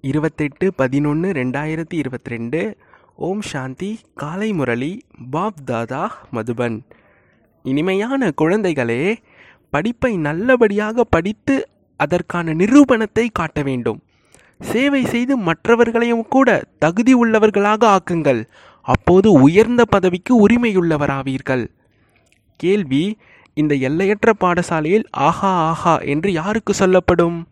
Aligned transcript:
இருபத்தெட்டு 0.00 0.74
பதினொன்று 0.74 1.32
ரெண்டாயிரத்தி 1.32 1.94
இருபத்தி 1.94 2.30
ரெண்டு 2.30 2.76
ஓம் 3.16 3.40
சாந்தி 3.40 3.98
காலை 4.14 4.52
முரளி 4.52 5.02
பாப் 5.30 5.54
தாதா 5.64 6.12
மதுபன். 6.32 6.80
இனிமையான 7.62 8.30
குழந்தைகளே 8.42 9.16
படிப்பை 9.70 10.16
நல்லபடியாக 10.16 11.04
படித்து 11.04 11.68
அதற்கான 11.96 12.54
நிரூபணத்தை 12.54 13.26
காட்ட 13.32 13.62
வேண்டும். 13.62 14.00
சேவை 14.60 15.06
செய்து 15.06 15.36
மற்றவர்களையும் 15.36 16.24
கூட 16.28 16.64
தகுதி 16.78 17.14
உள்ளவர்களாக 17.14 17.96
ஆக்குங்கள். 17.96 18.44
அப்போது 18.82 19.32
உயர்ந்த 19.32 19.84
பதவிக்கு 19.84 20.48
உரிமையுள்ளவராவீர்கள். 20.48 21.66
கேள்வி 22.56 23.18
இந்த 23.54 23.74
எல்லையற்ற 23.74 24.32
பாடசாலையில் 24.40 25.04
ஆஹா 25.10 25.52
ஆஹா 25.68 25.98
என்று 25.98 26.32
யாருக்கு 26.32 26.74
சொல்லப்படும்? 26.74 27.48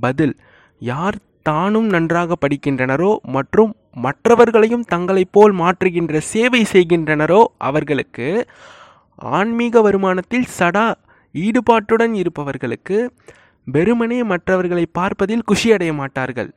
பதில் 0.00 0.36
யார் 0.78 1.16
தானும் 1.46 1.88
நன்றாக 1.94 2.36
படிக்கின்றனரோ 2.42 3.10
மற்றும் 3.36 3.72
மற்றவர்களையும் 4.04 4.84
தங்களைப் 4.92 5.32
போல் 5.34 5.54
மாற்றுகின்ற 5.60 6.20
சேவை 6.32 6.62
செய்கின்றனரோ 6.72 7.40
அவர்களுக்கு 7.68 8.28
ஆன்மீக 9.38 9.82
வருமானத்தில் 9.86 10.46
சடா 10.58 10.86
ஈடுபாட்டுடன் 11.34 12.14
இருப்பவர்களுக்கு 12.22 12.98
வெறுமனே 13.66 14.18
மற்றவர்களை 14.32 14.84
பார்ப்பதில் 14.98 15.46
குஷியடைய 15.50 15.92
மாட்டார்கள். 16.00 16.50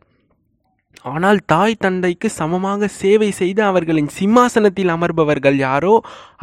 ஆனால் 1.11 1.39
தாய் 1.51 1.81
தந்தைக்கு 1.85 2.27
சமமாக 2.39 2.87
சேவை 3.01 3.29
செய்து 3.39 3.61
அவர்களின் 3.63 4.09
சிம்மாசனத்தில் 4.17 4.91
அமர்பவர்கள் 4.95 5.57
யாரோ 5.67 5.93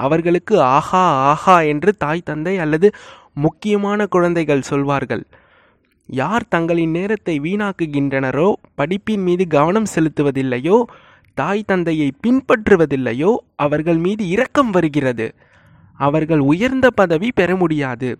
அவர்களுக்கு 0.07 0.55
ஆஹா 0.77 1.05
ஆஹா 1.30 1.57
என்று 1.73 1.93
தாய் 2.05 2.29
தந்தை 2.30 2.55
அல்லது 2.65 2.91
முக்கியமான 3.47 4.07
குழந்தைகள் 4.15 4.69
சொல்வார்கள். 4.71 5.24
யார் 6.07 6.49
தங்களின் 6.49 6.91
நேரத்தை 6.91 7.41
வீணாக்குகின்றனரோ 7.41 8.53
படிப்பின் 8.77 9.23
மீது 9.23 9.47
கவனம் 9.47 9.87
செலுத்துவதில்லையோ 9.95 10.83
தாய் 11.35 11.65
தந்தையை 11.67 12.13
பின்பற்றுவதில்லையோ 12.27 13.37
அவர்கள் 13.57 13.96
மீது 13.96 14.27
இரக்கம் 14.27 14.71
வருகிறது. 14.71 15.35
அவர்கள் 15.95 16.38
உயர்ந்த 16.38 16.91
பதவி 16.91 17.33
பெற 17.33 17.57
முடியாது. 17.57 18.19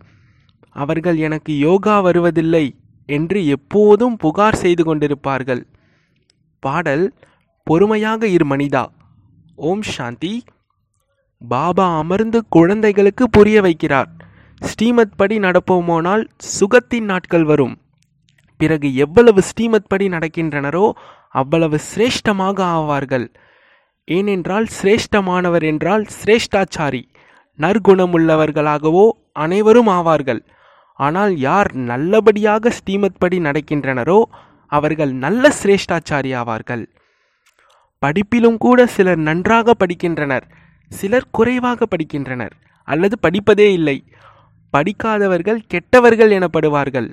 அவர்கள் 0.71 1.17
எனக்கு 1.17 1.59
யோகா 1.59 2.01
வருவதில்லை 2.01 2.75
என்று 3.07 3.47
எப்போதும் 3.47 4.17
புகார் 4.17 4.55
செய்து 4.55 4.83
கொண்டிருப்பார்கள். 4.85 5.63
பாடல் 6.61 7.13
பொறுமையாக 7.63 8.27
இரு 8.27 8.57
மனிதா. 8.57 8.85
ஓம் 9.55 9.83
சாந்தி. 9.83 10.43
பாபா 11.49 11.99
அமர்ந்து 11.99 12.45
குழந்தைகளுக்கு 12.49 13.31
புரிய 13.31 13.61
வைக்கிறார். 13.61 14.11
ஸ்ரீமத் 14.71 15.17
படி 15.17 15.37
நடப்போமோனால் 15.39 16.23
சுகத்தின் 16.59 17.09
நாட்கள் 17.11 17.45
வரும். 17.45 17.75
பிறகு 18.61 18.89
எவ்வளவு 19.05 19.41
ஸ்ரீமத் 19.43 19.89
படி 19.89 20.07
நடக்கின்றனரோ 20.09 20.87
அவ்வளவு 21.41 21.77
சிரேஷ்டமாக 21.91 22.59
ஆவார்கள். 22.79 23.27
ஏனென்றால் 24.09 24.67
சிரேஷ்டமானவர் 24.77 25.65
என்றால் 25.73 26.05
சிரேஷ்டாச்சாரி 26.19 27.03
நற்குணமுள்ளவர்களாகவோ 27.59 29.05
அனைவரும் 29.45 29.91
ஆவார்கள். 29.99 30.43
ஆனால் 30.99 31.33
யார் 31.37 31.71
நல்லபடியாக 31.91 32.71
ஸ்ரீமத் 32.71 33.21
படி 33.23 33.39
நடக்கின்றனரோ 33.39 34.19
அவர்கள் 34.73 35.13
நல்ல 35.25 35.51
சிரேஷ்டாச்சாரி 35.61 36.31
ஆவார்கள். 36.41 36.85
படிப்பிலும் 38.03 38.59
கூட 38.65 38.87
சிலர் 38.87 39.23
நன்றாக 39.29 39.75
படிக்கின்றனர் 39.81 40.47
சிலர் 40.91 41.29
குறைவாக 41.31 41.87
படிக்கின்றனர் 41.93 42.55
அல்லது 42.89 43.17
படிப்பதே 43.23 43.69
இல்லை. 43.79 43.97
படிக்காதவர்கள் 44.75 45.61
கெட்டவர்கள் 45.69 46.31
எனப்படுவார்கள். 46.31 47.09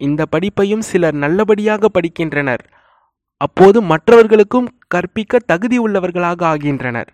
இந்த 0.00 0.26
படிப்பையும் 0.32 0.84
சிலர் 0.90 1.14
நல்லபடியாக 1.14 1.90
படிக்கின்றனர். 1.96 2.62
அப்போது 3.40 3.78
மற்றவர்களுக்கும் 3.82 4.68
கற்பிக்க 4.86 5.38
தகுதி 5.46 5.78
உள்ளவர்களாக 5.80 6.40
ஆகின்றனர். 6.44 7.10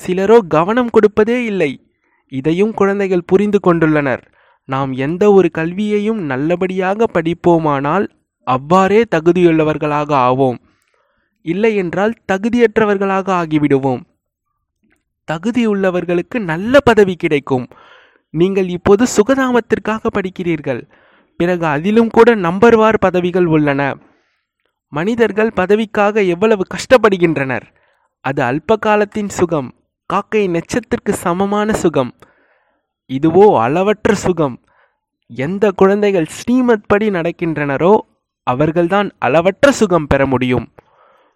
சிலரோ 0.00 0.38
கவனம் 0.48 0.90
கொடுப்பதே 0.90 1.44
இல்லை. 1.44 1.70
இதையும் 2.32 2.72
குழந்தைகள் 2.74 3.26
புரிந்து 3.26 3.58
கொண்டுள்ளனர். 3.66 4.22
நாம் 4.68 4.92
எந்த 5.06 5.24
ஒரு 5.32 5.48
கல்வியையும் 5.50 6.20
நல்லபடியாக 6.22 7.06
படிப்போமானால் 7.12 8.06
அவ்வாறே 8.46 9.00
தகுதியுள்ளவர்களாக 9.14 10.10
ஆவோம். 10.28 10.58
இல்லை 11.46 11.72
என்றால் 11.76 12.14
தகுதியற்றவர்களாக 12.32 13.28
ஆகிவிடுவோம். 13.40 14.02
தகுதியுள்ளவர்களுக்கு 15.28 16.38
நல்ல 16.44 16.80
பதவி 16.80 17.14
கிடைக்கும். 17.14 17.66
நீங்கள் 18.30 18.68
இப்போது 18.68 19.06
சுகதாமத்திற்காக 19.16 20.06
படிக்கிறீர்கள். 20.14 20.90
பிறகு 21.36 21.66
அதிலும் 21.66 22.10
கூட 22.10 22.34
நம்பர்வார் 22.34 22.94
பதவிகள் 23.00 23.46
உள்ளன. 23.46 23.96
மனிதர்கள் 24.88 25.50
பதவிக்காக 25.56 26.26
எவ்வளவு 26.26 26.62
கஷ்டப்படுகின்றனர்? 26.74 27.62
அது 28.20 28.42
அல்ப 28.42 28.76
காலத்தின் 28.78 29.28
சுகம் 29.28 29.74
காக்கை 30.06 30.48
நெச்சத்திற்கு 30.48 31.10
சமமான 31.10 31.72
சுகம். 31.72 32.14
இதுவோ 33.12 33.60
அளவற்ற 33.60 34.14
சுகம். 34.14 34.60
எந்த 35.26 35.70
குழந்தைகள் 35.70 36.24
ஸ்ரீமத் 36.24 36.88
படி 36.88 37.08
நடக்கின்றனரோ 37.08 37.96
அவர்கள்தான் 38.42 39.12
அளவற்ற 39.18 39.72
சுகம் 39.72 40.06
பெற 40.06 40.26
முடியும். 40.26 40.72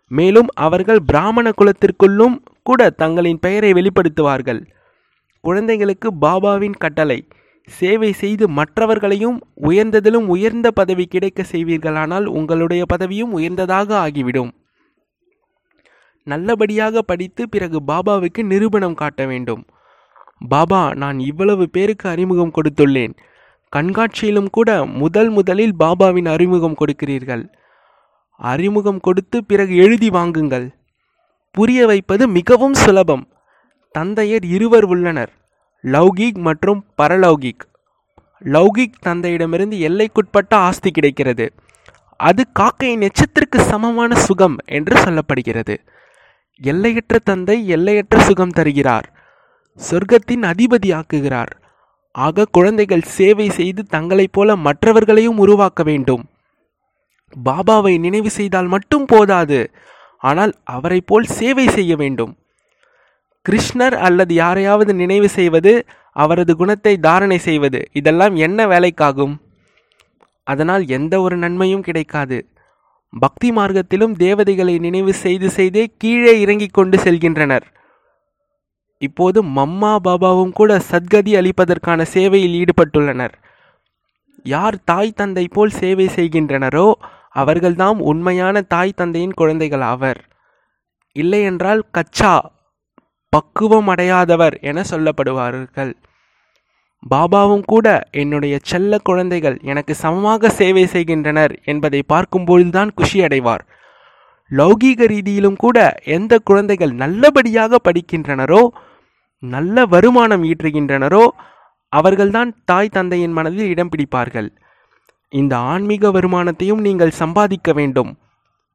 மேலும் 0.06 0.46
அவர்கள் 0.54 1.02
பிராமண 1.02 1.50
குலத்திற்குள்ளும் 1.50 2.44
கூட 2.62 2.90
தங்களின் 2.90 3.38
பெயரை 3.38 3.72
வெளிப்படுத்துவார்கள். 3.72 4.66
குழந்தைகளுக்கு 5.40 6.12
பாபாவின் 6.20 6.76
கட்டளை 6.78 7.28
சேவை 7.66 8.12
செய்து 8.12 8.48
மற்றவர்களையும் 8.48 9.40
உயர்ந்ததிலும் 9.62 10.26
உயர்ந்த 10.26 10.70
பதவி 10.70 11.04
கிடைக்க 11.04 11.44
செய்வீர்களானால் 11.52 12.24
உங்களுடைய 12.24 12.84
பதவியும் 12.86 13.32
உயர்ந்ததாக 13.32 13.98
ஆகிவிடும். 13.98 14.50
நல்லபடியாக 16.24 17.02
படித்து 17.02 17.48
பிறகு 17.48 17.80
பாபாவுக்கு 17.86 18.42
நிரூபணம் 18.42 18.94
காட்ட 18.94 19.26
வேண்டும். 19.26 19.66
பாபா 20.48 20.94
நான் 20.94 21.18
இவ்வளவு 21.18 21.68
பேருக்கு 21.68 22.08
அறிமுகம் 22.08 22.52
கொடுத்துள்ளேன். 22.52 23.12
கண்காட்சியிலும் 23.76 24.50
கூட 24.50 24.84
முதல் 24.84 25.28
முதலில் 25.28 25.74
பாபாவின் 25.78 26.28
அறிமுகம் 26.28 26.74
கொடுக்கிறீர்கள். 26.74 27.52
அறிமுகம் 28.32 29.00
கொடுத்து 29.00 29.44
பிறகு 29.44 29.76
எழுதி 29.76 30.10
வாங்குங்கள். 30.10 30.70
புரிய 31.50 31.86
வைப்பது 31.86 32.28
மிகவும் 32.28 32.74
சுலபம். 32.74 33.29
தந்தையர் 33.90 34.44
இருவர் 34.44 34.84
உள்ளனர். 34.84 35.32
லௌகிக் 35.82 36.38
மற்றும் 36.38 36.84
பரலௌகிக். 37.02 37.62
லௌகிக் 38.44 39.00
தந்தையிடமிருந்து 39.06 39.80
எல்லைக்குட்பட்ட 39.80 40.54
ஆஸ்தி 40.54 40.90
கிடைக்கிறது. 40.90 41.52
அது 42.16 42.46
காக்கையின் 42.58 43.08
எச்சத்திற்கு 43.08 43.60
சமமான 43.60 44.14
சுகம் 44.14 44.56
என்று 44.64 44.96
சொல்லப்படுகிறது. 44.96 45.76
எல்லையற்ற 46.60 47.18
தந்தை 47.18 47.68
எல்லையற்ற 47.68 48.18
சுகம் 48.18 48.50
தருகிறார். 48.50 49.12
சொர்க்கத்தின் 49.90 50.52
அதிபதியாக்குகிறார் 50.52 51.52
ஆக 52.12 52.44
குழந்தைகள் 52.44 53.00
சேவை 53.00 53.48
செய்து 53.48 53.82
தங்களைப் 53.84 54.32
போல 54.32 54.56
மற்றவர்களையும் 54.56 55.38
உருவாக்க 55.38 55.82
வேண்டும். 55.82 56.24
பாபாவை 57.44 58.00
நினைவு 58.00 58.30
செய்தால் 58.30 58.66
மட்டும் 58.66 59.04
போதாது. 59.04 59.70
ஆனால் 60.18 60.52
அவரை 60.64 61.00
போல் 61.00 61.24
சேவை 61.24 61.68
செய்ய 61.68 61.96
வேண்டும். 61.96 62.36
கிருஷ்ணர் 63.48 63.96
அல்லது 64.06 64.34
யாரையாவது 64.34 64.94
நினைவு 64.94 65.28
செய்வது 65.28 65.86
அவரது 66.12 66.56
குணத்தை 66.56 66.98
தாரணை 66.98 67.38
செய்வது 67.38 67.88
இதெல்லாம் 67.92 68.34
என்ன 68.36 68.66
வேலைக்காகும்? 68.66 69.34
அதனால் 70.44 70.86
எந்த 70.86 71.20
ஒரு 71.20 71.36
நன்மையும் 71.36 71.82
கிடைக்காது. 71.82 72.38
பக்தி 73.12 73.48
மார்க்கத்திலும் 73.50 74.14
தேவதைகளை 74.16 74.78
நினைவு 74.78 75.12
செய்து 75.14 75.50
செய்தே 75.50 75.84
கீழே 75.98 76.40
இறங்கிக் 76.40 76.72
கொண்டு 76.72 76.96
செல்கின்றனர். 76.98 77.66
இப்போது 78.98 79.42
மம்மா 79.42 79.96
பாபாவும் 80.04 80.52
கூட 80.52 80.80
சத்கதி 80.90 81.32
அளிப்பதற்கான 81.40 82.02
சேவையில் 82.02 82.56
ஈடுபட்டுள்ளனர். 82.60 83.34
யார் 84.44 84.76
தாய் 84.84 85.12
தந்தை 85.12 85.48
போல் 85.48 85.70
சேவை 85.70 86.06
செய்கின்றனரோ 86.06 86.92
அவர்கள்தாம் 87.34 87.98
உண்மையான 88.10 88.60
தாய் 88.60 88.92
தந்தையின் 88.96 89.34
குழந்தைகள் 89.34 89.80
ஆவர். 89.80 90.20
இல்லையென்றால் 91.12 91.82
கச்சா 91.90 92.34
பக்குவம் 93.32 93.88
அடையாதவர் 93.92 94.54
என 94.70 94.82
சொல்லப்படுவார்கள். 94.90 95.92
பாபாவும் 97.12 97.62
கூட 97.72 97.86
என்னுடைய 98.22 98.54
செல்ல 98.70 98.98
குழந்தைகள் 99.08 99.56
எனக்கு 99.70 99.92
சமமாக 99.94 100.50
சேவை 100.58 100.84
செய்கின்றனர் 100.94 101.52
என்பதை 101.72 102.00
பார்க்கும்பொழுதுதான் 102.12 102.90
குஷி 102.98 103.18
அடைவார் 103.26 103.62
லௌகீக 104.50 105.06
ரீதியிலும் 105.12 105.58
கூட 105.64 105.78
எந்த 106.16 106.32
குழந்தைகள் 106.48 106.92
நல்லபடியாக 107.02 107.78
படிக்கின்றனரோ 107.86 108.62
நல்ல 109.42 109.84
வருமானம் 109.94 110.42
ஈற்றுகின்றனரோ 110.42 111.24
அவர்கள்தான் 111.92 112.50
தாய் 112.64 112.94
தந்தையின் 112.96 113.36
மனதில் 113.36 113.70
இடம் 113.72 113.90
பிடிப்பார்கள். 113.92 114.48
இந்த 115.32 115.54
ஆன்மீக 115.72 116.10
வருமானத்தையும் 116.16 116.84
நீங்கள் 116.86 117.18
சம்பாதிக்க 117.22 117.72
வேண்டும். 117.72 118.10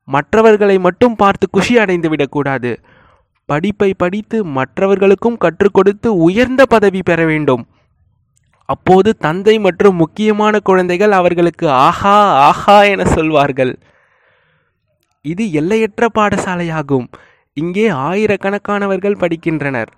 மற்றவர்களை 0.07 0.77
மட்டும் 0.87 1.15
பார்த்து 1.21 1.45
குஷி 1.49 1.73
அடைந்து 1.83 2.09
விடக்கூடாது. 2.09 2.71
படிப்பை 3.45 3.93
படித்து 3.93 4.37
மற்றவர்களுக்கும் 4.43 5.37
கற்றுக் 5.37 5.73
கொடுத்து 5.73 6.15
உயர்ந்த 6.17 6.65
பதவி 6.65 7.01
பெற 7.03 7.25
வேண்டும். 7.25 7.67
அப்போது 8.69 9.17
தந்தை 9.17 9.59
மற்றும் 9.59 9.95
முக்கியமான 9.95 10.59
குழந்தைகள் 10.59 11.11
அவர்களுக்கு 11.11 11.69
ஆஹா 11.69 12.15
ஆஹா 12.37 12.83
என 12.83 13.05
சொல்வார்கள். 13.05 13.79
இது 15.21 15.51
எல்லையற்ற 15.51 16.07
பாடசாலையாகும். 16.17 17.05
இங்கே 17.53 17.89
ஆயிரக்கணக்கானவர்கள் 17.89 19.19
படிக்கின்றனர். 19.19 19.91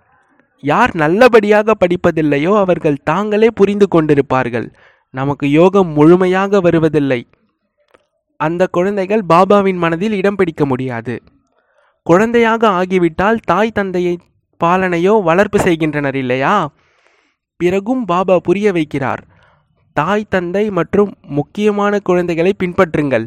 யார் 0.63 0.91
நல்லபடியாக 0.95 1.73
படிப்பதில்லையோ 1.79 2.57
அவர்கள் 2.57 3.03
தாங்களே 3.03 3.49
புரிந்து 3.51 3.87
கொண்டிருப்பார்கள். 3.91 4.67
நமக்கு 5.09 5.51
யோகம் 5.51 5.87
முழுமையாக 5.87 6.59
வருவதில்லை. 6.59 7.27
அந்த 8.39 8.67
குழந்தைகள் 8.67 9.23
பாபாவின் 9.29 9.75
மனதில் 9.75 10.11
இடம் 10.11 10.35
பிடிக்க 10.35 10.65
முடியாது. 10.65 11.15
குழந்தையாக 12.07 12.67
ஆகிவிட்டால் 12.69 13.39
தாய் 13.45 13.71
தந்தையை 13.71 14.13
பாலனையோ 14.61 15.13
வளர்ப்பு 15.23 15.59
செய்கின்றனர் 15.59 16.15
இல்லையா? 16.15 16.53
பிறகும் 17.59 18.05
பாபா 18.05 18.35
புரிய 18.39 18.71
வைக்கிறார். 18.71 19.21
தாய் 19.95 20.25
தந்தை 20.29 20.63
மற்றும் 20.69 21.11
முக்கியமான 21.29 21.99
குழந்தைகளை 21.99 22.53
பின்பற்றுங்கள். 22.63 23.25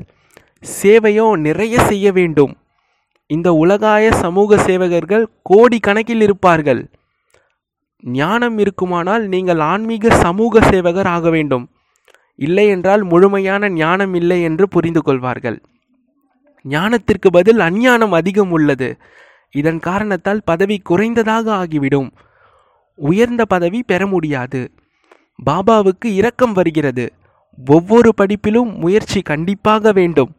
சேவையோ 0.83 1.27
நிறைய 1.47 1.75
செய்ய 1.85 2.13
வேண்டும். 2.13 2.53
இந்த 3.31 3.49
உலகாய 3.53 4.13
சமூக 4.13 4.57
சேவகர்கள் 4.57 5.25
கோடி 5.43 5.79
கணக்கில் 5.79 6.21
இருப்பார்கள். 6.21 6.83
ஞானம் 8.03 8.59
இருக்குமானால் 8.59 9.25
நீங்கள் 9.27 9.61
ஆன்மீக 9.73 10.15
சமூக 10.17 10.61
சேவகர் 10.71 11.07
ஆக 11.07 11.31
வேண்டும். 11.31 11.67
இல்லை 12.39 12.67
என்றால் 12.69 13.03
முழுமையான 13.03 13.69
ஞானம் 13.69 14.15
இல்லை 14.15 14.43
என்று 14.43 14.69
புரிந்து 14.69 15.03
கொள்வார்கள் 15.03 15.59
ஞானத்திற்கு 16.69 17.29
பதில் 17.31 17.59
அஞ்ஞானம் 17.59 18.13
அதிகம் 18.13 18.51
உள்ளது. 18.51 18.99
இதன் 19.51 19.79
காரணத்தால் 19.79 20.43
பதவி 20.45 20.83
குறைந்ததாக 20.89 21.51
ஆகிவிடும். 21.51 22.11
உயர்ந்த 22.95 23.45
பதவி 23.45 23.83
பெற 23.83 24.07
முடியாது. 24.07 24.71
பாபாவுக்கு 25.47 26.07
இரக்கம் 26.07 26.53
வருகிறது. 26.53 27.13
ஒவ்வொரு 27.67 28.13
படிப்பிலும் 28.21 28.75
முயற்சி 28.75 29.23
கண்டிப்பாக 29.23 29.93
வேண்டும். 29.93 30.37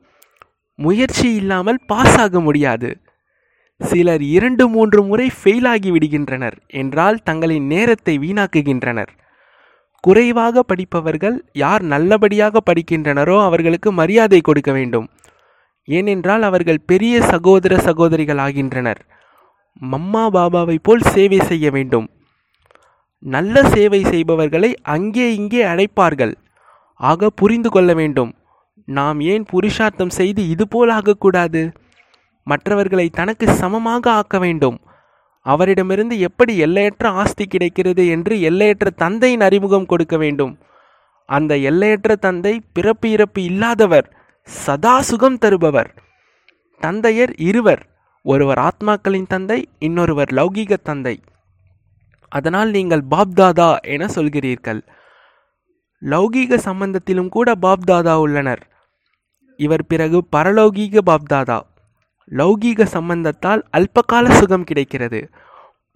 முயற்சி 0.76 1.34
இல்லாமல் 1.34 1.80
பாஸ் 1.86 2.18
ஆக 2.20 2.40
முடியாது. 2.40 3.02
சிலர் 3.80 4.22
இரண்டு 4.22 4.68
மூன்று 4.68 5.04
முறை 5.04 5.32
ஃபெயில் 5.44 5.68
ஆகி 5.68 5.92
விடுகின்றனர் 5.92 6.54
என்றால் 6.68 7.20
தங்களின் 7.24 7.66
நேரத்தை 7.66 8.20
வீணாக்குகின்றனர். 8.20 9.12
குறைவாக 10.00 10.64
படிப்பவர்கள் 10.64 11.46
யார் 11.54 11.82
நல்லபடியாக 11.82 12.62
படிக்கின்றனரோ 12.66 13.44
அவர்களுக்கு 13.44 13.92
மரியாதை 13.92 14.42
கொடுக்க 14.42 14.72
வேண்டும். 14.72 15.10
ஏனென்றால் 15.84 16.42
அவர்கள் 16.42 16.86
பெரிய 16.86 17.22
சகோதர 17.22 17.78
சகோதரிகள் 17.78 18.38
ஆகின்றனர் 18.38 19.02
மம்மா 19.92 20.24
பாபாவை 20.28 20.78
போல் 20.82 21.02
சேவை 21.02 21.40
செய்ய 21.40 21.72
வேண்டும். 21.72 22.10
நல்ல 23.20 23.64
சேவை 23.64 24.04
செய்பவர்களை 24.04 24.78
அங்கே 24.82 25.36
இங்கே 25.36 25.64
அழைப்பார்கள். 25.64 26.34
ஆக 26.96 27.30
புரிந்து 27.30 27.70
கொள்ள 27.70 27.94
வேண்டும். 27.94 28.36
நாம் 28.86 29.20
ஏன் 29.20 29.46
புருஷார்த்தம் 29.46 30.10
செய்து 30.10 30.50
இதுபோல் 30.50 30.90
ஆகக்கூடாது? 30.90 31.74
மற்றவர்களை 32.44 33.10
தனக்கு 33.10 33.48
சமமாக 33.54 34.12
ஆக்க 34.12 34.40
வேண்டும். 34.40 34.80
அவரிடமிருந்து 35.46 36.20
எப்படி 36.20 36.58
எல்லையற்ற 36.58 37.10
ஆஸ்தி 37.10 37.46
கிடைக்கிறது 37.46 38.08
என்று 38.08 38.42
எல்லையற்ற 38.42 38.90
தந்தையின் 38.90 39.42
அறிமுகம் 39.42 39.86
கொடுக்க 39.86 40.18
வேண்டும். 40.18 40.58
அந்த 41.26 41.58
எல்லையற்ற 41.58 42.16
தந்தை 42.16 42.62
பிறப்பு 42.74 43.10
இறப்பு 43.10 43.44
இல்லாதவர் 43.44 44.08
சதா 44.48 45.02
சுகம் 45.02 45.38
தருபவர். 45.38 45.90
தந்தையர் 46.82 47.34
இருவர். 47.38 47.84
ஒருவர் 48.26 48.58
ஆத்மாக்களின் 48.58 49.28
தந்தை 49.28 49.70
இன்னொருவர் 49.80 50.32
லௌகீக 50.34 50.78
தந்தை. 50.84 51.24
அதனால் 52.30 52.70
நீங்கள் 52.70 53.04
பாப்தாதா 53.12 53.78
என 53.82 54.06
சொல்கிறீர்கள். 54.06 54.82
லௌகீக 56.02 56.58
சம்பந்தத்திலும் 56.58 57.30
கூட 57.30 57.52
பாப்தாதா 57.62 58.14
உள்ளனர். 58.16 58.64
இவர் 59.60 59.86
பிறகு 59.86 60.28
பரலௌகீக 60.36 60.98
பாப்தாதா. 61.06 61.60
லௌகீக 62.32 62.88
சம்பந்தத்தால் 62.94 63.62
அல்பகால 63.78 64.32
சுகம் 64.32 64.64
கிடைக்கிறது. 64.64 65.30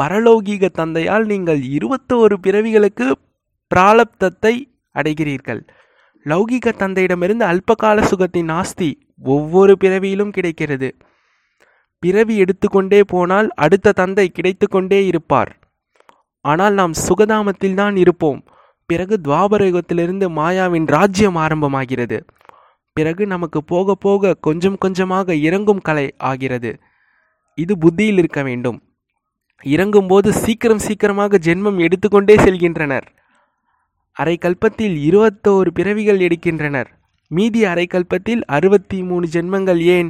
பரலௌகீக 0.03 0.69
தந்தையால் 0.69 1.25
நீங்கள் 1.25 1.61
இருபத்தோரு 1.77 2.37
பிறவிகளுக்கு 2.41 3.11
பிராலப்தத்தை 3.75 4.55
அடைகிறீர்கள். 4.95 5.67
லௌகிக 6.25 6.71
தந்தையிடமிருந்து 6.77 7.45
அல்பகால 7.51 7.97
சுகத்தின் 8.11 8.51
ஆஸ்தி 8.51 8.89
ஒவ்வொரு 9.23 9.77
பிறவியிலும் 9.79 10.31
கிடைக்கிறது. 10.31 10.89
பிறவி 11.99 12.37
எடுத்துக்கொண்டே 12.37 13.03
போனால் 13.03 13.49
அடுத்த 13.55 13.91
தந்தை 13.91 14.29
கிடைத்து 14.29 14.67
கொண்டே 14.67 15.05
இருப்பார். 15.05 15.51
ஆனால் 16.41 16.73
நாம் 16.73 16.93
சுகதாமத்தில் 17.07 17.73
தான் 17.73 17.95
இருப்போம். 17.95 18.43
பிறகு 18.85 19.19
துவாபரயுகத்திலிருந்து 19.23 20.25
மாயாவின் 20.39 20.87
ராஜ்யம் 20.87 21.35
ஆரம்பமாகிறது. 21.35 22.19
பிறகு 22.93 23.27
நமக்கு 23.27 23.63
போக 23.63 23.95
போக 23.95 24.33
கொஞ்சம் 24.33 24.77
கொஞ்சமாக 24.77 25.35
இறங்கும் 25.35 25.81
கலை 25.81 26.13
ஆகிறது. 26.17 26.71
இது 27.57 27.77
புத்தியில் 27.77 28.17
இருக்க 28.17 28.43
வேண்டும். 28.43 28.77
இறங்கும்போது 29.63 30.29
சீக்கிரம் 30.29 30.79
சீக்கிரமாக 30.79 31.37
ஜென்மம் 31.37 31.79
எடுத்துக்கொண்டே 31.79 32.35
செல்கின்றனர். 32.35 33.07
அரை 34.17 34.37
கல்பத்தில் 34.41 34.95
இருபத்தோரு 35.07 35.67
பிறவிகள் 35.67 36.19
எடுக்கின்றனர். 36.19 36.89
மீதி 37.31 37.65
அரை 37.65 37.87
கல்பத்தில் 37.93 38.41
அறுபத்தி 38.47 39.03
மூணு 39.03 39.27
ஜென்மங்கள் 39.31 39.81
ஏன்? 39.95 40.09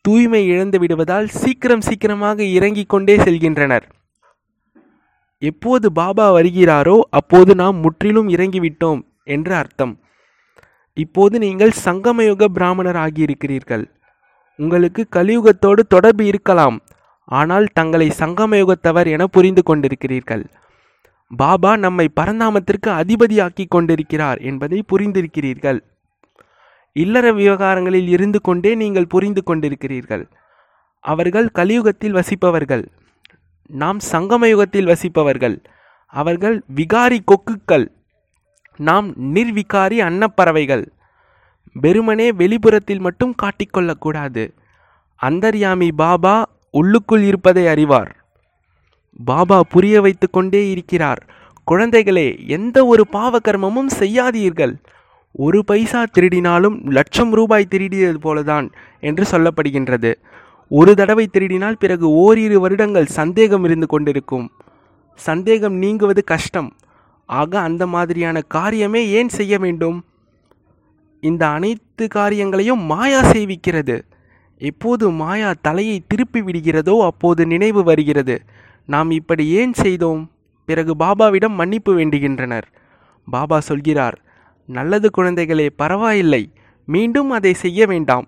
தூய்மை 0.00 0.46
இழந்து 0.46 0.78
விடுவதால் 0.78 1.28
சீக்கிரம் 1.28 1.80
சீக்கிரமாக 1.80 2.42
இறங்கிக் 2.56 2.88
கொண்டே 2.88 3.16
செல்கின்றனர். 3.16 3.86
எப்போது 5.38 5.86
பாபா 5.92 6.26
வருகிறாரோ 6.32 7.00
அப்போது 7.10 7.54
நாம் 7.54 7.76
முற்றிலும் 7.76 8.28
இறங்கிவிட்டோம் 8.28 9.00
என்று 9.24 9.54
அர்த்தம். 9.54 9.94
இப்போது 10.96 11.38
நீங்கள் 11.38 11.72
சங்கமயுக 11.84 12.44
பிராமணர் 12.44 12.96
ஆகியிருக்கிறீர்கள். 12.96 13.84
உங்களுக்கு 14.58 15.02
கலியுகத்தோடு 15.16 15.82
தொடர்பு 15.88 16.24
இருக்கலாம். 16.24 16.76
ஆனால் 17.28 17.66
தங்களை 17.72 18.08
சங்கமயுகத்தவர் 18.18 19.08
என 19.14 19.26
புரிந்து 19.26 19.62
கொண்டிருக்கிறீர்கள். 19.62 20.44
பாபா 21.28 21.76
நம்மை 21.76 22.08
பரந்தாமத்திற்கு 22.20 22.86
அதிபதியாக்கி 22.86 23.64
கொண்டிருக்கிறார் 23.68 24.38
என்பதை 24.38 24.84
புரிந்திருக்கிறீர்கள். 24.92 25.80
இல்லற 26.92 27.32
விவகாரங்களில் 27.32 28.08
இருந்து 28.08 28.40
கொண்டே 28.40 28.74
நீங்கள் 28.74 29.06
புரிந்து 29.06 29.42
கொண்டிருக்கிறீர்கள். 29.46 30.30
அவர்கள் 31.00 31.48
கலியுகத்தில் 31.54 32.14
வசிப்பவர்கள். 32.14 32.86
நாம் 33.66 33.98
சங்கமயுகத்தில் 34.12 34.86
வசிப்பவர்கள். 34.86 35.64
அவர்கள் 36.06 36.62
விகாரி 36.74 37.18
கொக்குக்கள். 37.26 37.86
நாம் 38.76 39.14
நிர்விகாரி 39.16 39.98
அன்னப்பறவைகள். 40.08 40.86
வெறுமனே 41.72 42.32
வெளிப்புறத்தில் 42.32 43.00
மட்டும் 43.00 43.34
காட்டிக்கொள்ளக்கூடாது 43.42 44.54
அந்தர்யாமி 45.22 45.92
பாபா 45.92 46.46
உள்ளுக்குள் 46.70 47.22
இருப்பதை 47.22 47.66
அறிவார். 47.66 48.25
பாபா 49.24 49.62
புரிய 49.62 50.00
வைத்து 50.00 50.30
கொண்டே 50.30 50.70
இருக்கிறார். 50.70 51.26
குழந்தைகளே 51.70 52.46
எந்த 52.46 52.86
ஒரு 52.86 53.06
பாவகர்மமும் 53.12 53.90
செய்யாதீர்கள். 53.98 54.74
ஒரு 55.32 55.64
பைசா 55.64 56.04
திருடினாலும் 56.18 56.84
லட்சம் 56.90 57.32
ரூபாய் 57.32 57.66
திருடியது 57.70 58.16
போலதான் 58.22 58.70
என்று 59.00 59.24
சொல்லப்படுகின்றது. 59.30 60.14
ஒரு 60.68 60.94
தடவை 60.94 61.28
திருடினால் 61.32 61.78
பிறகு 61.78 62.10
ஓரிரு 62.10 62.60
வருடங்கள் 62.60 63.06
சந்தேகம் 63.06 63.64
இருந்து 63.64 63.86
கொண்டிருக்கும். 63.86 64.50
சந்தேகம் 65.14 65.74
நீங்குவது 65.74 66.24
கஷ்டம். 66.24 66.76
ஆக 67.26 67.60
அந்த 67.60 67.86
மாதிரியான 67.86 68.42
காரியமே 68.54 69.02
ஏன் 69.08 69.28
செய்ய 69.28 69.58
வேண்டும்? 69.58 70.04
இந்த 71.20 71.48
அனைத்து 71.48 72.08
காரியங்களையும் 72.08 72.80
மாயா 72.80 73.20
செய்விக்கிறது 73.20 74.02
எப்போது 74.58 75.10
மாயா 75.10 75.54
தலையை 75.60 76.02
திருப்பி 76.06 76.40
விடுகிறதோ 76.40 77.06
அப்போது 77.06 77.46
நினைவு 77.46 77.82
வருகிறது. 77.84 78.40
நாம் 78.86 79.10
இப்படி 79.10 79.48
ஏன் 79.48 79.72
செய்தோம்? 79.72 80.30
பிறகு 80.64 80.94
பாபாவிடம் 80.98 81.54
மன்னிப்பு 81.54 81.98
வேண்டுகின்றனர். 81.98 82.62
பாபா 83.30 83.60
சொல்கிறார் 83.60 84.20
நல்லது 84.66 85.10
குழந்தைகளே 85.16 85.68
பரவாயில்லை. 85.76 86.52
மீண்டும் 86.84 87.30
அதை 87.30 87.54
செய்ய 87.54 87.86
வேண்டாம். 87.86 88.26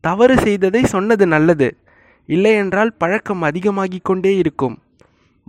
தவறு 0.00 0.38
செய்ததை 0.38 0.84
சொன்னது 0.84 1.26
நல்லது. 1.26 1.76
இல்லையென்றால் 2.26 2.92
பழக்கம் 2.92 3.42
அதிகமாகிக் 3.42 4.04
கொண்டே 4.04 4.36
இருக்கும். 4.36 4.78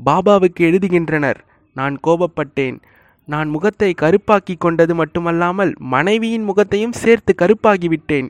பாபாவுக்கு 0.06 0.60
எழுதுகின்றனர் 0.60 1.46
நான் 1.74 2.00
கோபப்பட்டேன். 2.08 2.78
நான் 3.26 3.50
முகத்தை 3.50 3.94
கருப்பாக்கி 4.02 4.58
கொண்டது 4.58 4.96
மட்டுமல்லாமல் 4.96 5.74
மனைவியின் 5.78 6.44
முகத்தையும் 6.44 6.92
சேர்த்து 6.92 7.36
கருப்பாகிவிட்டேன். 7.38 8.30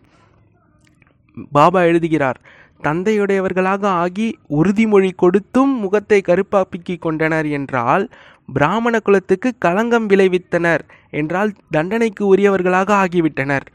பாபா 1.51 1.81
எழுதுகிறார் 1.81 2.39
தந்தையுடையவர்களாக 2.83 3.83
ஆகி 4.03 4.27
உறுதிமொழி 4.49 5.11
கொடுத்தும் 5.15 5.73
முகத்தை 5.77 6.19
கருப்பாக்கி 6.27 6.95
கொண்டனர் 6.99 7.47
என்றால் 7.49 8.05
பிராமண 8.45 8.99
குலத்துக்கு 8.99 9.49
களங்கம் 9.59 10.07
விளைவித்தனர் 10.09 10.83
என்றால் 11.09 11.51
தண்டனைக்கு 11.71 12.23
உரியவர்களாக 12.35 12.89
ஆகிவிட்டனர். 13.03 13.65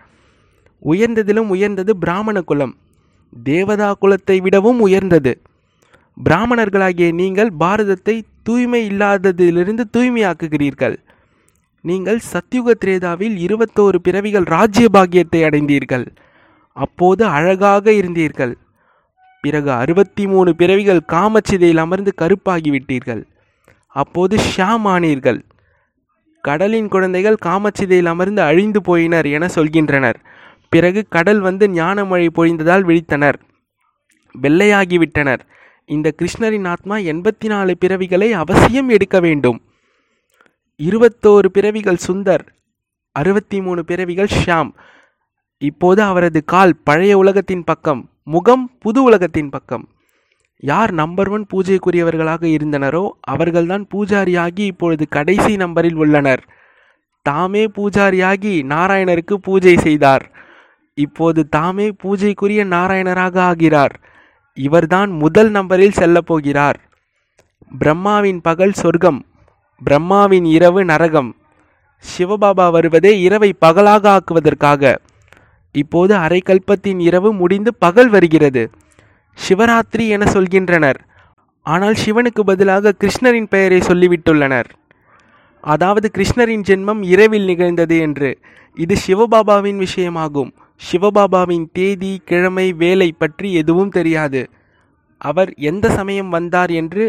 உயர்ந்ததிலும் 0.83 1.51
உயர்ந்தது 1.55 1.93
பிராமண 1.97 2.41
குலம். 2.41 2.75
தேவதா 3.33 3.91
குலத்தை 4.01 4.37
விடவும் 4.43 4.81
உயர்ந்தது. 4.81 5.33
பிராமணர்களாகிய 6.17 7.13
நீங்கள் 7.13 7.51
பாரதத்தை 7.61 8.17
தூய்மை 8.43 8.81
இல்லாததிலிருந்து 8.91 9.85
தூய்மையாக்குகிறீர்கள். 9.97 10.97
நீங்கள் 11.85 12.21
சத்யுக 12.33 12.75
திரேதாவில் 12.85 13.37
இருபத்தோரு 13.47 13.99
பிறவிகள் 14.03 14.47
ராஜ்ய 14.57 14.89
பாகியத்தை 14.93 15.41
அடைந்தீர்கள். 15.45 16.07
அப்போது 16.77 17.25
அழகாக 17.27 17.93
இருந்தீர்கள். 17.93 18.55
பிறகு 19.45 19.71
அறுபத்தி 19.73 20.25
மூணு 20.27 20.51
பிறவிகள் 20.61 21.01
காமச்சிதையில் 21.13 21.83
அமர்ந்து 21.85 22.13
கருப்பாகிவிட்டீர்கள். 22.21 23.23
அப்போது 23.89 24.37
ஷியாம் 24.37 24.87
ஆனீர்கள் 24.93 25.41
கடலின் 26.45 26.89
குழந்தைகள் 26.89 27.43
காமச்சிதையில் 27.45 28.11
அமர்ந்து 28.13 28.43
அழிந்து 28.43 28.81
போயினர் 28.81 29.29
என 29.33 29.47
சொல்கின்றனர். 29.47 30.19
பிறகு 30.73 31.01
கடல் 31.09 31.41
வந்து 31.41 31.69
ஞானமழை 31.69 32.27
பொழிந்ததால் 32.37 32.85
விழித்தனர். 32.89 33.39
வெள்ளையாகிவிட்டனர். 34.43 35.43
இந்த 35.87 36.09
கிருஷ்ணரின் 36.19 36.67
ஆத்மா 36.67 36.97
எண்பத்தி 37.13 37.49
நாலு 37.53 37.73
பிறவிகளை 37.81 38.29
அவசியம் 38.43 38.89
எடுக்க 38.89 39.17
வேண்டும். 39.21 39.59
இருபத்தோரு 40.81 41.49
பிறவிகள் 41.57 42.05
சுந்தர் 42.07 42.45
அறுபத்தி 43.13 43.59
மூணு 43.61 43.85
பிறவிகள் 43.85 44.35
ஷியாம் 44.37 44.71
இப்போது 45.63 46.01
அவரது 46.03 46.41
கால் 46.45 46.81
பழைய 46.85 47.19
உலகத்தின் 47.19 47.65
பக்கம். 47.65 48.03
முகம் 48.27 48.71
புது 48.79 49.03
உலகத்தின் 49.03 49.49
பக்கம். 49.51 49.89
யார் 50.59 50.93
நம்பர் 50.93 51.29
ஒன் 51.29 51.47
பூஜைக்குரியவர்களாக 51.53 52.43
இருந்தனரோ 52.57 53.09
அவர்கள்தான் 53.21 53.87
பூஜாரியாகி 53.95 54.65
இப்பொழுது 54.65 55.09
கடைசி 55.09 55.57
நம்பரில் 55.57 55.95
உள்ளனர். 55.95 56.43
தாமே 57.23 57.65
பூஜாரியாகி 57.65 58.55
நாராயணருக்கு 58.73 59.35
பூஜை 59.35 59.77
செய்தார். 59.77 60.25
இப்போது 60.95 61.49
தாமே 61.49 61.89
பூஜைக்குரிய 62.03 62.65
நாராயணராக 62.65 63.39
ஆகிறார். 63.41 64.01
இவர்தான் 64.55 65.11
முதல் 65.11 65.51
நம்பரில் 65.51 65.97
செல்லப்போகிறார் 65.97 66.81
பிரம்மாவின் 67.79 68.41
பகல் 68.43 68.73
சொர்க்கம் 68.73 69.27
பிரம்மாவின் 69.81 70.45
இரவு 70.45 70.85
நரகம். 70.85 71.37
சிவபாபா 72.05 72.71
வருவதே 72.71 73.21
இரவை 73.21 73.53
பகலாக 73.53 74.05
ஆக்குவதற்காக. 74.11 74.95
இப்போது 75.75 76.15
அரைக்கல்பத்தின் 76.17 77.01
இரவு 77.01 77.33
முடிந்து 77.33 77.75
பகல் 77.75 78.09
வருகிறது. 78.09 78.71
சிவராத்திரி 79.49 80.09
என 80.09 80.25
சொல்கின்றனர். 80.33 80.99
ஆனால் 81.67 81.97
சிவனுக்கு 82.05 82.43
பதிலாக 82.45 82.95
கிருஷ்ணரின் 83.01 83.49
பெயரை 83.49 83.79
சொல்லிவிட்டுள்ளனர். 83.79 84.69
அதாவது 85.61 86.11
கிருஷ்ணரின் 86.15 86.65
ஜென்மம் 86.67 87.03
இரவில் 87.03 87.45
நிகழ்ந்தது 87.45 87.99
என்று. 87.99 88.39
இது 88.75 88.95
சிவபாபாவின் 89.07 89.87
விஷயமாகும். 89.87 90.51
சிவபாபாவின் 90.81 91.67
தேதி 91.73 92.21
கிழமை 92.25 92.73
வேலை 92.73 93.13
பற்றி 93.13 93.53
எதுவும் 93.53 93.89
தெரியாது. 93.89 94.51
அவர் 95.19 95.55
எந்த 95.57 95.91
சமயம் 95.91 96.29
வந்தார் 96.29 96.71
என்று. 96.71 97.05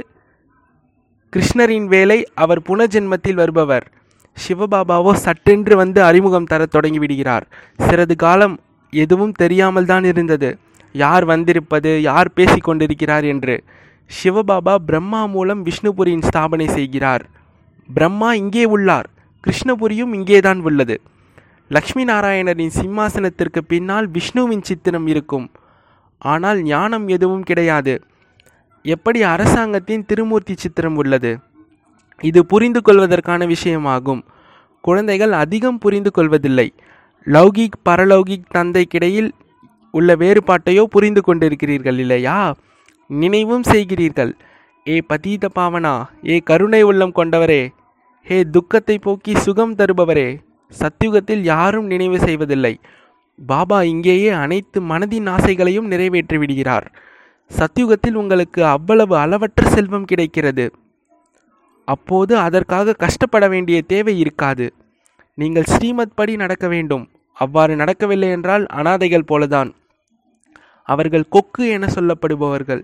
கிருஷ்ணரின் 1.34 1.86
வேலை 1.86 2.20
அவர் 2.36 2.62
புனஜென்மத்தில் 2.62 3.34
வருபவர். 3.34 3.88
சிவபாபாவோ 4.38 5.14
சட்டென்று 5.14 5.76
வந்து 5.76 6.04
அறிமுகம் 6.04 6.50
தரத் 6.52 6.74
தொடங்கிவிடுகிறார் 6.76 7.46
சிறிது 7.78 8.16
காலம் 8.16 8.60
எதுவும் 8.90 9.32
தெரியாமல் 9.32 9.86
தான் 9.86 10.04
இருந்தது. 10.04 10.58
யார் 10.92 11.26
வந்திருப்பது 11.26 12.02
யார் 12.02 12.30
பேசி 12.34 12.60
கொண்டிருக்கிறார் 12.60 13.24
என்று. 13.24 13.64
சிவபாபா 14.10 14.76
பிரம்மா 14.86 15.26
மூலம் 15.26 15.66
விஷ்ணுபுரியின் 15.66 16.26
ஸ்தாபனை 16.28 16.68
செய்கிறார். 16.68 17.24
பிரம்மா 17.94 18.34
இங்கே 18.34 18.66
உள்ளார். 18.66 19.08
கிருஷ்ணபுரியும் 19.44 20.14
இங்கேதான் 20.14 20.62
உள்ளது. 20.62 21.02
லக்ஷ்மி 21.68 22.04
நாராயணரின் 22.04 22.76
சிம்மாசனத்திற்கு 22.80 23.62
பின்னால் 23.68 24.08
விஷ்ணுவின் 24.08 24.62
சித்திரம் 24.62 25.08
இருக்கும். 25.08 25.48
ஆனால் 26.18 26.62
ஞானம் 26.62 27.08
எதுவும் 27.08 27.44
கிடையாது. 27.44 27.96
எப்படி 28.86 29.24
அரசாங்கத்தின் 29.24 30.06
திருமூர்த்தி 30.06 30.56
சித்திரம் 30.58 30.96
உள்ளது? 30.96 31.32
இது 32.22 32.46
புரிந்து 32.46 32.82
கொள்வதற்கான 32.82 33.46
விஷயமாகும். 33.46 34.22
குழந்தைகள் 34.84 35.32
அதிகம் 35.44 35.78
புரிந்து 35.78 36.12
கொள்வதில்லை 36.12 36.68
லௌகிக் 37.28 37.78
பரலௌகிக் 37.90 38.52
தந்தைக்கிடையில் 38.56 39.30
உள்ள 39.94 40.16
வேறுபாட்டையோ 40.16 40.84
புரிந்து 40.84 41.22
கொண்டிருக்கிறீர்கள் 41.22 41.98
இல்லையா? 41.98 42.38
நினைவும் 43.10 43.66
செய்கிறீர்கள். 43.72 44.34
ஏ 44.86 44.96
பதீத 45.10 45.46
பாவனா 45.56 45.94
ஏ 46.28 46.36
கருணை 46.40 46.82
உள்ளம் 46.82 47.16
கொண்டவரே 47.16 47.62
ஹே 48.28 48.38
துக்கத்தை 48.56 48.98
போக்கி 48.98 49.34
சுகம் 49.36 49.76
தருபவரே 49.76 50.28
சத்தியுகத்தில் 50.72 51.44
யாரும் 51.44 51.86
நினைவு 51.86 52.20
செய்வதில்லை. 52.20 52.74
பாபா 53.40 53.80
இங்கேயே 53.84 54.30
அனைத்து 54.30 54.82
மனதின் 54.82 55.28
ஆசைகளையும் 55.36 55.90
நிறைவேற்றி 55.94 56.38
விடுகிறார் 56.38 56.88
சத்தியுகத்தில் 57.52 58.14
உங்களுக்கு 58.14 58.66
அவ்வளவு 58.66 59.18
அளவற்ற 59.18 59.70
செல்வம் 59.70 60.06
கிடைக்கிறது. 60.06 60.66
அப்போது 61.86 62.38
அதற்காக 62.38 62.94
கஷ்டப்பட 62.94 63.48
வேண்டிய 63.48 63.82
தேவை 63.82 64.20
இருக்காது. 64.20 64.74
நீங்கள் 65.34 65.64
ஸ்ரீமத் 65.64 66.16
படி 66.16 66.36
நடக்க 66.36 66.68
வேண்டும். 66.68 67.10
அவ்வாறு 67.34 67.76
நடக்கவில்லை 67.76 68.30
என்றால் 68.30 68.66
அனாதைகள் 68.66 69.28
போலதான். 69.28 69.74
அவர்கள் 70.84 71.28
கொக்கு 71.28 71.68
என 71.68 71.86
சொல்லப்படுபவர்கள். 71.86 72.84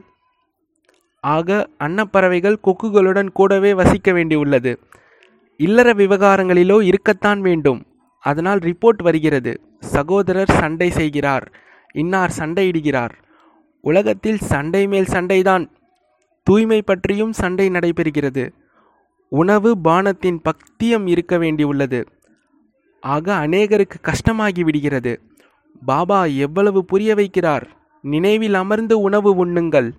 ஆக 1.20 1.70
அன்னப்பறவைகள் 1.80 2.58
கொக்குகளுடன் 2.64 3.30
கூடவே 3.32 3.74
வசிக்க 3.74 4.12
வேண்டியுள்ளது. 4.12 4.78
இல்லற 5.58 5.94
விவகாரங்களிலோ 5.94 6.82
இருக்கத்தான் 6.82 7.42
வேண்டும். 7.42 7.86
அதனால் 8.20 8.60
ரிப்போர்ட் 8.60 9.04
வருகிறது. 9.04 9.62
சகோதரர் 9.80 10.52
சண்டை 10.52 10.90
செய்கிறார். 10.90 11.52
இன்னார் 11.94 12.34
சண்டையிடுகிறார். 12.38 13.10
உலகத்தில் 13.82 14.38
சண்டை 14.38 14.88
மேல் 14.88 15.06
சண்டைதான். 15.06 15.72
தூய்மை 16.44 16.82
பற்றியும் 16.82 17.32
சண்டை 17.32 17.70
நடைபெறுகிறது. 17.70 18.52
உணவு 19.34 19.78
பானத்தின் 19.84 20.40
பக்தியம் 20.44 21.08
இருக்க 21.08 21.38
வேண்டியுள்ளது 21.38 22.06
ஆக 23.02 23.48
அநேகருக்கு 23.48 23.98
கஷ்டமாகி 24.02 24.64
விடுகிறது. 24.64 25.22
பாபா 25.86 26.26
எவ்வளவு 26.26 26.86
புரிய 26.86 27.16
வைக்கிறார்? 27.16 27.66
நினைவில் 28.02 28.54
அமர்ந்து 28.54 29.00
உணவு 29.00 29.46
உண்ணுங்கள். 29.46 29.92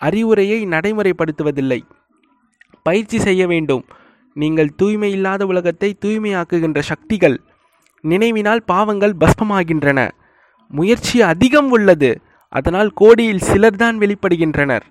அறிவுரையை 0.00 0.66
நடைமுறைப்படுத்துவதில்லை. 0.66 1.80
பயிற்சி 2.82 3.18
செய்ய 3.18 3.46
வேண்டும். 3.46 3.84
நீங்கள் 4.34 4.74
தூய்மை 4.74 5.10
இல்லாத 5.10 5.46
உலகத்தை 5.46 5.96
தூய்மையாக்குகின்ற 6.04 6.80
சக்திகள் 6.80 7.40
நினைவினால் 8.04 8.62
பாவங்கள் 8.66 9.16
பஸ்பமாகின்றன 9.20 10.10
முயற்சி 10.68 11.22
அதிகம் 11.22 11.70
உள்ளது. 11.70 12.20
அதனால் 12.52 12.90
கோடியில் 12.90 13.44
சிலர்தான் 13.52 13.98
வெளிப்படுகின்றனர். 13.98 14.86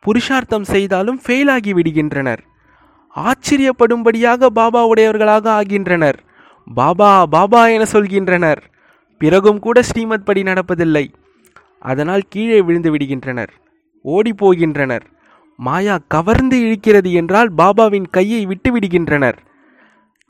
புருஷார்த்தம் 0.00 0.64
செய்தாலும் 0.64 1.20
ஃபெயிலாகி 1.26 1.72
விடுகின்றனர். 1.78 2.48
ஆச்சரியப்படும்படியாக 3.16 4.46
பாபா 4.46 4.86
உடையவர்களாக 4.86 5.50
ஆகின்றனர். 5.50 6.22
பாபா 6.74 7.26
பாபா 7.26 7.66
என 7.66 7.84
சொல்கின்றனர். 7.92 8.56
பிறகும் 9.18 9.58
கூட 9.58 9.82
ஸ்ரீமத் 9.82 10.24
படி 10.24 10.42
நடப்பதில்லை. 10.42 11.12
அதனால் 11.80 12.22
கீழே 12.28 12.62
விழுந்து 12.62 12.96
விடுகின்றனர். 12.96 13.48
ஓடி 14.02 14.34
போகின்றனர். 14.38 15.00
மாயா 15.56 15.98
கவர்ந்து 16.08 16.60
இழுக்கிறது 16.60 17.12
என்றால் 17.12 17.54
பாபாவின் 17.54 18.04
கையை 18.10 18.46
விட்டு 18.46 18.78
விடுகின்றனர். 18.78 19.36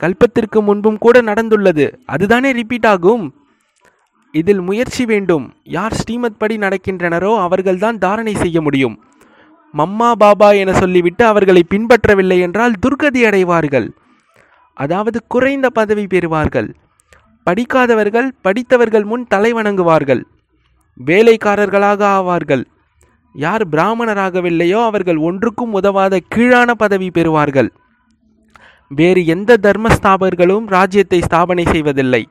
கல்பத்திற்கு 0.03 0.61
முன்பும் 0.61 0.97
கூட 0.97 1.21
நடந்துள்ளது. 1.21 1.99
அதுதானே 2.05 2.51
ரிப்பீட் 2.51 2.85
ஆகும்? 2.85 3.33
இதில் 4.31 4.61
முயற்சி 4.61 5.05
வேண்டும். 5.05 5.53
யார் 5.63 5.93
ஸ்ரீமத் 5.93 6.39
படி 6.39 6.57
நடக்கின்றனரோ 6.57 7.37
அவர்கள்தான் 7.37 7.97
தாரணை 7.97 8.35
செய்ய 8.35 8.61
முடியும். 8.61 9.03
மம்மா 9.73 10.11
பாபா 10.11 10.49
என 10.51 10.71
சொல்லிவிட்டு 10.73 11.25
அவர்களை 11.25 11.63
பின்பற்றவில்லை 11.69 12.37
என்றால் 12.39 12.73
துர்கதி 12.85 13.21
அடைவார்கள் 13.25 13.87
அதாவது 14.77 15.19
குறைந்த 15.27 15.67
பதவி 15.69 16.05
பெறுவார்கள். 16.05 16.69
படிக்காதவர்கள் 17.47 18.27
படித்தவர்கள் 18.41 19.03
முன் 19.03 19.25
தலை 19.27 19.53
வணங்குவார்கள். 19.53 20.21
வேலைக்காரர்களாக 20.97 22.01
ஆவார்கள். 22.17 22.63
யார் 23.35 23.63
பிராமணராகவில்லையோ 23.69 24.79
அவர்கள் 24.83 25.17
ஒன்றுக்கும் 25.17 25.73
உதவாத 25.73 26.19
கீழான 26.35 26.71
பதவி 26.73 27.09
பெறுவார்கள். 27.13 27.69
வேறு 28.91 29.21
எந்த 29.25 29.57
தர்மஸ்தாபர்களும் 29.61 30.65
ராஜ்யத்தை 30.67 31.19
ஸ்தாபனை 31.19 31.65
செய்வதில்லை. 31.71 32.23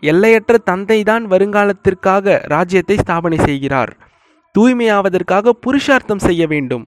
எல்லையற்ற 0.00 0.56
தந்தைதான் 0.70 1.24
வருங்காலத்திற்காக 1.32 2.40
ராஜ்யத்தை 2.46 2.96
ஸ்தாபனை 3.02 3.38
செய்கிறார். 3.44 3.92
தூய்மையாவதற்காக 4.56 5.52
புருஷார்த்தம் 5.64 6.24
செய்ய 6.26 6.42
வேண்டும். 6.46 6.84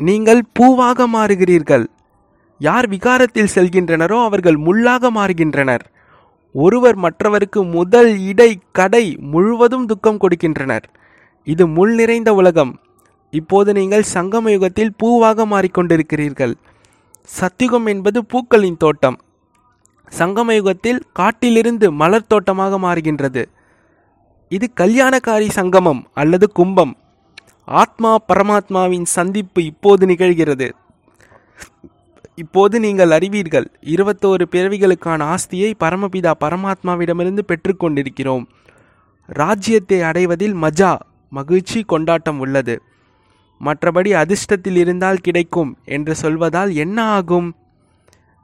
நீங்கள் 0.00 0.42
பூவாக 0.58 1.06
மாறுகிறீர்கள். 1.16 1.84
யார் 2.60 2.86
விகாரத்தில் 2.88 3.52
செல்கின்றனரோ 3.54 4.18
அவர்கள் 4.24 4.58
முள்ளாக 4.66 5.10
மாறுகின்றனர். 5.18 5.84
ஒருவர் 6.54 6.96
மற்றவருக்கு 6.96 7.60
முதல் 7.76 8.10
இடை 8.30 8.50
கடை 8.72 9.04
முழுவதும் 9.32 9.86
துக்கம் 9.86 10.18
கொடுக்கின்றனர். 10.18 10.86
இது 11.46 11.64
முள் 11.66 11.94
நிறைந்த 11.94 12.34
உலகம். 12.34 12.72
இப்போது 13.30 13.72
நீங்கள் 13.72 14.04
சங்கம 14.14 14.50
யுகத்தில் 14.50 14.92
பூவாக 15.02 15.46
மாறிக்கொண்டிருக்கிறீர்கள். 15.52 16.54
சத்தியுகம் 17.40 17.86
என்பது 17.86 18.24
பூக்களின் 18.24 18.76
தோட்டம். 18.76 19.18
சங்கம 20.18 20.54
யுகத்தில் 20.54 21.00
காட்டிலிருந்து 21.12 21.92
மலர் 21.92 22.26
தோட்டமாக 22.26 22.78
மாறுகின்றது. 22.78 23.44
இது 24.48 24.66
கல்யாணக்காரி 24.80 25.48
சங்கமம் 25.48 26.02
அல்லது 26.14 26.48
கும்பம். 26.52 26.92
ஆத்மா 27.64 28.18
பரமாத்மாவின் 28.28 29.02
சந்திப்பு 29.02 29.64
இப்போது 29.64 30.06
நிகழ்கிறது. 30.06 30.70
இப்போது 32.34 32.80
நீங்கள் 32.80 33.10
அறிவீர்கள் 33.10 33.70
இருபத்தோரு 33.84 34.44
பிறவிகளுக்கான 34.50 35.34
ஆஸ்தியை 35.34 35.70
பரமபிதா 35.80 36.32
பரமாத்மாவிடமிருந்து 36.40 37.42
பெற்றுக்கொண்டிருக்கிறோம் 37.46 38.44
ராஜ்யத்தை 39.26 40.00
அடைவதில் 40.00 40.54
மஜா 40.54 40.98
மகிழ்ச்சி 41.28 41.82
கொண்டாட்டம் 41.82 42.40
உள்ளது. 42.40 42.82
மற்றபடி 43.60 44.10
அதிர்ஷ்டத்தில் 44.22 44.76
இருந்தால் 44.76 45.18
கிடைக்கும் 45.18 45.78
என்று 45.84 46.14
சொல்வதால் 46.22 46.72
என்ன 46.74 47.02
ஆகும்? 47.02 47.56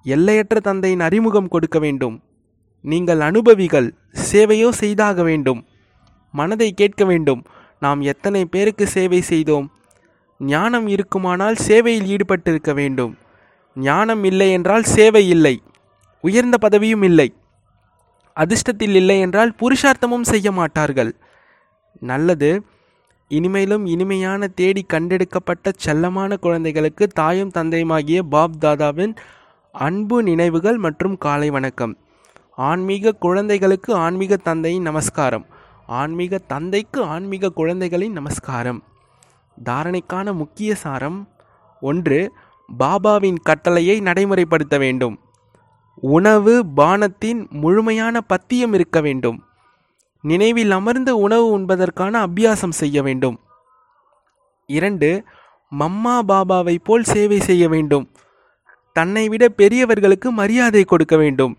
எல்லையற்ற 0.02 0.60
தந்தையின் 0.60 1.00
அறிமுகம் 1.00 1.48
கொடுக்க 1.48 1.78
வேண்டும். 1.78 2.22
நீங்கள் 2.80 3.20
அனுபவிகள் 3.20 3.94
சேவையோ 4.32 4.68
செய்தாக 4.68 5.22
வேண்டும். 5.22 5.66
மனதை 6.30 6.72
கேட்க 6.72 7.04
வேண்டும். 7.04 7.44
நாம் 7.80 8.00
எத்தனை 8.00 8.44
பேருக்கு 8.44 8.86
சேவை 8.86 9.20
செய்தோம்? 9.20 9.72
ஞானம் 10.38 10.88
இருக்குமானால் 10.88 11.54
சேவையில் 11.54 12.16
ஈடுபட்டிருக்க 12.16 12.74
வேண்டும். 12.74 13.16
ஞானம் 13.74 14.24
இல்லை 14.24 14.52
என்றால் 14.52 14.82
சேவை 14.82 15.28
இல்லை. 15.28 15.62
உயர்ந்த 16.20 16.68
பதவியும் 16.68 17.02
இல்லை. 17.02 17.34
அதிர்ஷ்டத்தில் 18.40 18.94
இல்லை 18.94 19.20
என்றால் 19.20 19.54
புருஷார்த்தமும் 19.60 20.22
செய்ய 20.22 20.52
மாட்டார்கள். 20.52 21.14
நல்லது. 22.00 22.62
இனிமேலும் 23.28 23.86
இனிமையான 23.86 24.46
தேடி 24.46 24.86
கண்டெடுக்கப்பட்ட 24.92 25.72
செல்லமான 25.84 26.36
குழந்தைகளுக்கு 26.36 27.06
தாயும் 27.06 27.50
தந்தையுமாகிய 27.50 28.22
பாப் 28.22 28.56
தாதாவின் 28.60 29.16
அன்பு 29.72 30.22
நினைவுகள் 30.22 30.76
மற்றும் 30.76 31.18
காலை 31.18 31.50
வணக்கம். 31.50 31.96
ஆன்மீக 32.56 33.12
குழந்தைகளுக்கு 33.12 33.94
ஆன்மீக 33.94 34.36
தந்தையின் 34.36 34.82
நமஸ்காரம். 34.82 35.46
ஆன்மீக 35.88 36.38
தந்தைக்கு 36.38 37.02
ஆன்மீக 37.02 37.48
குழந்தைகளின் 37.48 38.12
நமஸ்காரம். 38.12 38.84
தாரணைக்கான 39.64 40.32
முக்கிய 40.32 40.74
சாரம் 40.74 41.28
ஒன்று 41.80 42.32
பாபாவின் 42.78 43.36
கட்டளையை 43.42 44.00
நடைமுறைப்படுத்த 44.00 44.78
வேண்டும். 44.78 45.18
உணவு 45.94 46.64
பானத்தின் 46.76 47.50
முழுமையான 47.50 48.20
பத்தியம் 48.20 48.72
இருக்க 48.72 49.00
வேண்டும். 49.00 49.44
நினைவில் 50.22 50.70
அமர்ந்து 50.70 51.16
உணவு 51.16 51.58
உண்பதற்கான 51.58 52.26
அபியாசம் 52.26 52.70
செய்ய 52.70 53.02
வேண்டும். 53.02 53.40
இரண்டு 54.66 55.24
மம்மா 55.78 56.18
பாபாவை 56.28 56.76
போல் 56.84 57.04
சேவை 57.04 57.40
செய்ய 57.40 57.68
வேண்டும். 57.68 58.10
தன்னை 58.92 59.28
விட 59.28 59.48
பெரியவர்களுக்கு 59.48 60.32
மரியாதை 60.32 60.84
கொடுக்க 60.84 61.16
வேண்டும். 61.16 61.58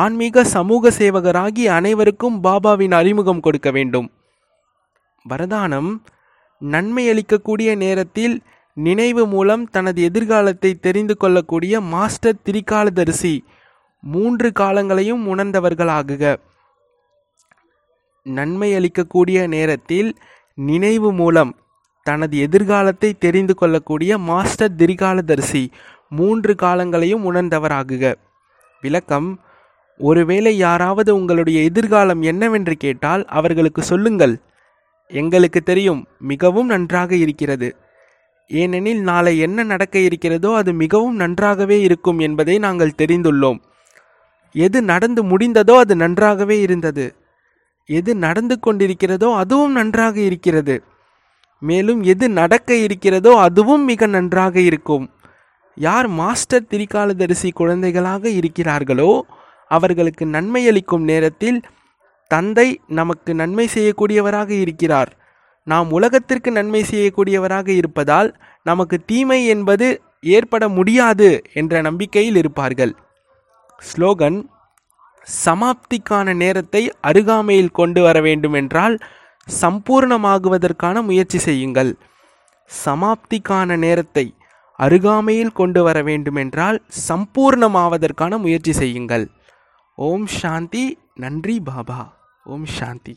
ஆன்மீக 0.00 0.44
சமூக 0.44 0.90
சேவகராகி 0.90 1.64
அனைவருக்கும் 1.66 2.44
பாபாவின் 2.44 2.94
அறிமுகம் 2.94 3.40
கொடுக்க 3.40 3.70
வேண்டும். 3.70 4.10
வரதானம் 5.28 5.90
நன்மை 6.58 7.04
அளிக்கக்கூடிய 7.10 7.76
நேரத்தில் 7.76 8.42
நினைவு 8.74 9.26
மூலம் 9.26 9.70
தனது 9.70 10.02
எதிர்காலத்தை 10.02 10.74
தெரிந்து 10.74 11.16
கொள்ளக்கூடிய 11.16 11.80
மாஸ்டர் 11.80 12.40
திரிகாலதரிசி 12.44 13.44
மூன்று 14.00 14.52
காலங்களையும் 14.60 15.36
உணர்ந்தவர்களாகுக. 15.36 16.36
நன்மை 18.22 18.72
அளிக்கக்கூடிய 18.74 19.46
நேரத்தில் 19.46 20.16
நினைவு 20.54 21.12
மூலம் 21.12 21.54
தனது 22.02 22.38
எதிர்காலத்தை 22.38 23.14
தெரிந்து 23.18 23.54
கொள்ளக்கூடிய 23.54 24.18
மாஸ்டர் 24.18 24.74
திரிகாலதரிசி 24.74 25.70
மூன்று 26.08 26.54
காலங்களையும் 26.54 27.32
உணர்ந்தவராகுக. 27.32 28.14
விளக்கம் 28.80 29.40
ஒருவேளை 30.02 30.52
யாராவது 30.56 31.10
உங்களுடைய 31.14 31.58
எதிர்காலம் 31.62 32.22
என்னவென்று 32.22 32.74
கேட்டால் 32.76 33.22
அவர்களுக்கு 33.38 33.82
சொல்லுங்கள். 33.82 34.34
எங்களுக்கு 35.10 35.60
தெரியும் 35.62 36.00
மிகவும் 36.18 36.66
நன்றாக 36.66 37.10
இருக்கிறது. 37.14 37.68
ஏனெனில் 38.50 39.02
நாளை 39.02 39.32
என்ன 39.38 39.62
நடக்க 39.62 39.98
இருக்கிறதோ 39.98 40.50
அது 40.54 40.70
மிகவும் 40.72 41.16
நன்றாகவே 41.16 41.80
இருக்கும் 41.80 42.18
என்பதை 42.18 42.58
நாங்கள் 42.58 42.98
தெரிந்துள்ளோம். 42.98 43.60
எது 44.54 44.78
நடந்து 44.82 45.20
முடிந்ததோ 45.24 45.74
அது 45.76 45.96
நன்றாகவே 45.96 46.60
இருந்தது. 46.60 47.06
எது 47.88 48.12
நடந்து 48.16 48.56
கொண்டிருக்கிறதோ 48.66 49.28
அதுவும் 49.34 49.72
நன்றாக 49.72 50.16
இருக்கிறது. 50.20 50.76
மேலும் 51.62 52.00
எது 52.02 52.26
நடக்க 52.30 52.74
இருக்கிறதோ 52.76 53.32
அதுவும் 53.38 53.84
மிக 53.84 54.06
நன்றாக 54.06 54.56
இருக்கும். 54.60 55.06
யார் 55.76 56.08
மாஸ்டர் 56.08 56.68
திரிகாலதரிசி 56.70 57.50
குழந்தைகளாக 57.52 58.28
இருக்கிறார்களோ 58.40 59.12
அவர்களுக்கு 59.76 60.24
நன்மை 60.34 60.62
அளிக்கும் 60.70 61.04
நேரத்தில் 61.10 61.58
தந்தை 62.30 62.68
நமக்கு 62.98 63.30
நன்மை 63.40 63.66
செய்யக்கூடியவராக 63.74 64.50
இருக்கிறார். 64.64 65.10
நாம் 65.66 65.88
உலகத்திற்கு 65.96 66.50
நன்மை 66.58 66.82
செய்யக்கூடியவராக 66.90 67.68
இருப்பதால் 67.80 68.30
நமக்கு 68.66 68.96
தீமை 69.10 69.40
என்பது 69.54 69.86
ஏற்பட 70.36 70.64
முடியாது 70.76 71.28
என்ற 71.60 71.82
நம்பிக்கையில் 71.88 72.38
இருப்பார்கள். 72.42 72.92
ஸ்லோகன் 73.82 74.38
சமாப்திக்கான 75.26 76.34
நேரத்தை 76.42 76.82
அருகாமையில் 77.08 77.76
கொண்டு 77.78 78.00
வர 78.06 78.16
வேண்டுமென்றால் 78.26 78.94
சம்பூர்ணமாகுவதற்கான 79.46 80.96
முயற்சி 81.08 81.38
செய்யுங்கள். 81.46 81.92
சமாப்திக்கான 82.70 83.76
நேரத்தை 83.84 84.26
அருகாமையில் 84.78 85.56
கொண்டு 85.60 85.80
வர 85.86 85.98
வேண்டுமென்றால் 86.08 86.78
சம்பூர்ணமாவதற்கான 87.08 88.38
முயற்சி 88.44 88.72
செய்யுங்கள். 88.80 89.24
ஓம் 90.02 90.26
சாந்தி 90.32 90.82
நன்றி 91.20 91.54
பாபா 91.60 91.98
ஓம் 92.46 92.68
சாந்தி 92.76 93.14